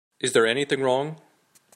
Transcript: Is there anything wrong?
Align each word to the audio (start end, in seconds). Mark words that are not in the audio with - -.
Is 0.19 0.33
there 0.33 0.47
anything 0.47 0.81
wrong? 0.81 1.21